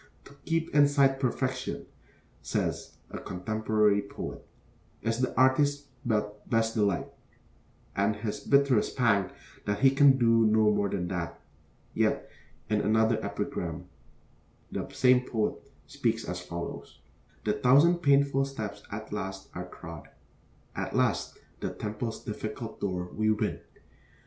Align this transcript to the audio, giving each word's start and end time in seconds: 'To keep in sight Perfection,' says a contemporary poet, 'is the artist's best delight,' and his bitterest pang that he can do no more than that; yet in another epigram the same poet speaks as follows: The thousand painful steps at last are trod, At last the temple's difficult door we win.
'To 0.25 0.33
keep 0.45 0.73
in 0.73 0.87
sight 0.87 1.19
Perfection,' 1.19 1.85
says 2.41 2.95
a 3.11 3.19
contemporary 3.19 4.01
poet, 4.01 4.43
'is 5.03 5.19
the 5.21 5.31
artist's 5.39 5.89
best 6.03 6.73
delight,' 6.73 7.13
and 7.95 8.15
his 8.15 8.39
bitterest 8.39 8.97
pang 8.97 9.29
that 9.65 9.81
he 9.81 9.91
can 9.91 10.17
do 10.17 10.43
no 10.47 10.71
more 10.71 10.89
than 10.89 11.07
that; 11.09 11.39
yet 11.93 12.27
in 12.67 12.81
another 12.81 13.23
epigram 13.23 13.85
the 14.71 14.89
same 14.89 15.21
poet 15.21 15.61
speaks 15.85 16.27
as 16.27 16.41
follows: 16.41 16.97
The 17.43 17.53
thousand 17.53 17.99
painful 17.99 18.45
steps 18.45 18.81
at 18.91 19.13
last 19.13 19.49
are 19.53 19.67
trod, 19.67 20.09
At 20.75 20.95
last 20.95 21.37
the 21.59 21.69
temple's 21.69 22.23
difficult 22.23 22.79
door 22.81 23.07
we 23.13 23.29
win. 23.29 23.59